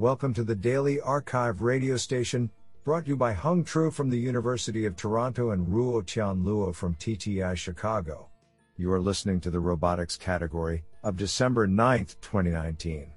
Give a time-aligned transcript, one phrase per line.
[0.00, 2.52] Welcome to the Daily Archive radio station,
[2.84, 6.72] brought to you by Hung Tru from the University of Toronto and Ruo Tian Luo
[6.72, 8.28] from TTI Chicago.
[8.76, 13.10] You are listening to the robotics category of December 9th, 2019.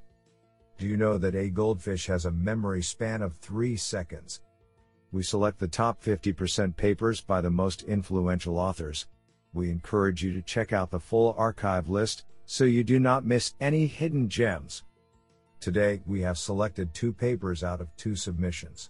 [0.79, 4.41] Do you know that a goldfish has a memory span of 3 seconds?
[5.11, 9.05] We select the top 50% papers by the most influential authors.
[9.53, 13.53] We encourage you to check out the full archive list so you do not miss
[13.61, 14.81] any hidden gems.
[15.61, 18.89] Today, we have selected two papers out of two submissions.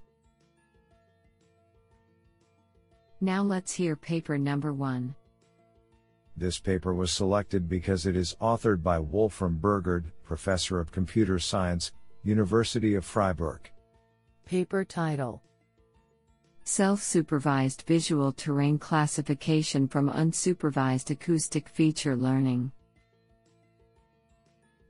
[3.20, 5.14] Now let's hear paper number one.
[6.38, 11.92] This paper was selected because it is authored by Wolfram Burgard, Professor of Computer Science,
[12.24, 13.70] University of Freiburg.
[14.46, 15.44] Paper title
[16.64, 22.72] Self supervised visual terrain classification from unsupervised acoustic feature learning.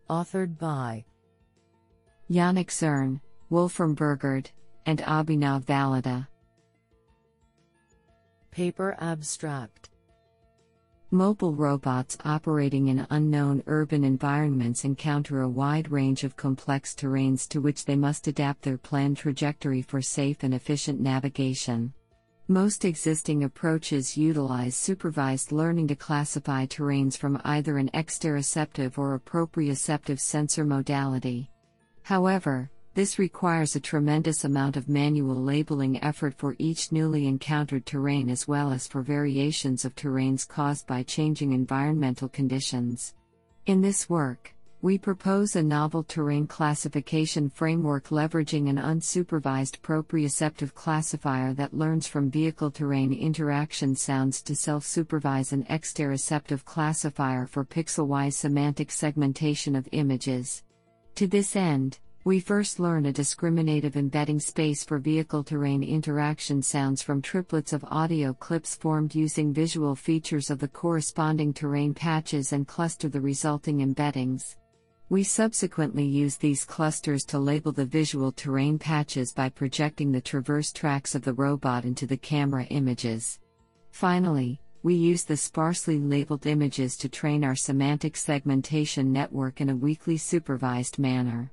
[0.10, 1.06] Authored by
[2.32, 4.50] Jannik Zürn, Wolfram Burgard,
[4.86, 6.26] and Abhinav Valada.
[8.52, 9.90] Paper Abstract
[11.12, 17.60] Mobile robots operating in unknown urban environments encounter a wide range of complex terrains to
[17.60, 21.94] which they must adapt their planned trajectory for safe and efficient navigation.
[22.48, 29.20] Most existing approaches utilize supervised learning to classify terrains from either an exteroceptive or a
[29.20, 31.51] proprioceptive sensor modality.
[32.12, 38.30] However, this requires a tremendous amount of manual labeling effort for each newly encountered terrain
[38.30, 43.14] as well as for variations of terrains caused by changing environmental conditions.
[43.66, 51.54] In this work, we propose a novel terrain classification framework leveraging an unsupervised proprioceptive classifier
[51.54, 58.06] that learns from vehicle terrain interaction sounds to self supervise an exteroceptive classifier for pixel
[58.06, 60.62] wise semantic segmentation of images.
[61.16, 67.02] To this end, we first learn a discriminative embedding space for vehicle terrain interaction sounds
[67.02, 72.68] from triplets of audio clips formed using visual features of the corresponding terrain patches and
[72.68, 74.56] cluster the resulting embeddings.
[75.10, 80.72] We subsequently use these clusters to label the visual terrain patches by projecting the traverse
[80.72, 83.40] tracks of the robot into the camera images.
[83.90, 89.76] Finally, we use the sparsely labeled images to train our semantic segmentation network in a
[89.76, 91.52] weakly supervised manner.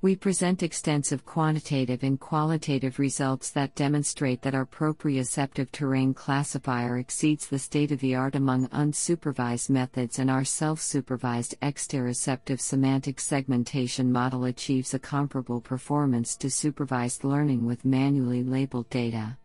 [0.00, 7.48] We present extensive quantitative and qualitative results that demonstrate that our proprioceptive terrain classifier exceeds
[7.48, 14.12] the state of the art among unsupervised methods and our self supervised exteroceptive semantic segmentation
[14.12, 19.36] model achieves a comparable performance to supervised learning with manually labeled data.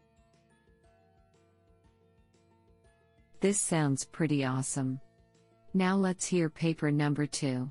[3.44, 5.02] This sounds pretty awesome.
[5.74, 7.70] Now let's hear paper number two.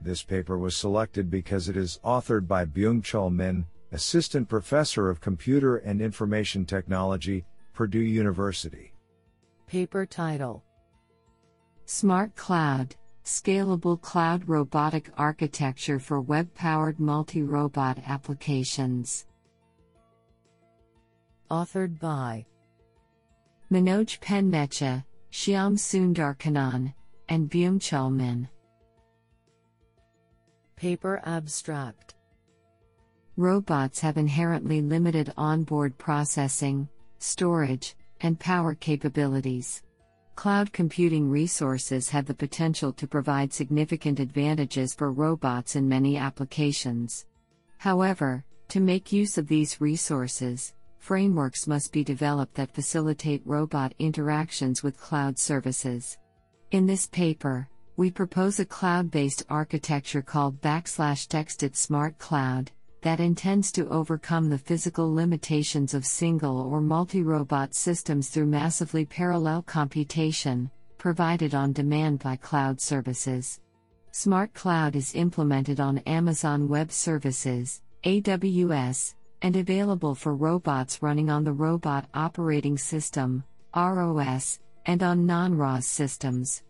[0.00, 5.76] This paper was selected because it is authored by Byung-Cheol Min, Assistant Professor of Computer
[5.76, 7.44] and Information Technology,
[7.74, 8.94] Purdue University.
[9.66, 10.64] Paper title
[11.84, 19.26] Smart Cloud Scalable Cloud Robotic Architecture for Web Powered Multi Robot Applications.
[21.50, 22.46] Authored by
[23.70, 26.94] Manoj Penmetcha, Shyam Sundar Kannan,
[27.28, 28.48] and Byung-Cheol Min.
[30.74, 32.14] Paper Abstract
[33.36, 39.82] Robots have inherently limited onboard processing, storage, and power capabilities.
[40.34, 47.26] Cloud computing resources have the potential to provide significant advantages for robots in many applications.
[47.76, 50.72] However, to make use of these resources,
[51.08, 56.18] frameworks must be developed that facilitate robot interactions with cloud services.
[56.72, 62.70] In this paper, we propose a cloud based architecture called backslash texted smart cloud
[63.00, 69.06] that intends to overcome the physical limitations of single or multi robot systems through massively
[69.06, 73.60] parallel computation, provided on demand by cloud services.
[74.10, 81.44] Smart Cloud is implemented on Amazon Web Services, AWS, and available for robots running on
[81.44, 83.44] the Robot Operating System,
[83.74, 86.62] ROS, and on non ROS systems.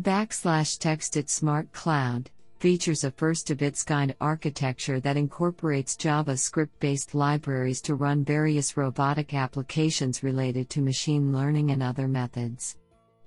[0.00, 7.14] Backslash texted smart cloud features a first of its kind architecture that incorporates JavaScript based
[7.14, 12.76] libraries to run various robotic applications related to machine learning and other methods.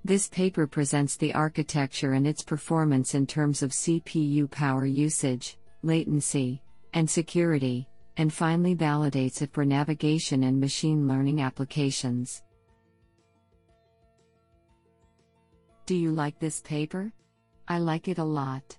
[0.04, 6.62] This paper presents the architecture and its performance in terms of CPU power usage, latency,
[6.94, 7.86] and security,
[8.20, 12.42] and finally validates it for navigation and machine learning applications.
[15.86, 17.14] Do you like this paper?
[17.66, 18.76] I like it a lot.